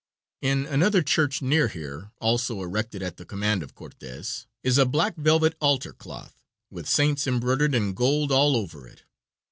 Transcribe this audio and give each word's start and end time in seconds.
In 0.41 0.65
another 0.65 1.03
church 1.03 1.43
near 1.43 1.67
here, 1.67 2.09
also 2.19 2.59
erected 2.63 3.03
at 3.03 3.17
the 3.17 3.23
command 3.23 3.61
of 3.61 3.75
Cortes, 3.75 4.47
is 4.63 4.77
a 4.79 4.85
black 4.87 5.15
velvet 5.15 5.53
altar 5.61 5.93
cloth, 5.93 6.41
with 6.71 6.89
saints 6.89 7.27
embroidered 7.27 7.75
in 7.75 7.93
gold 7.93 8.31
all 8.31 8.55
over 8.57 8.87
it. 8.87 9.03